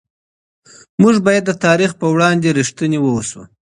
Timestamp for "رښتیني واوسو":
2.59-3.41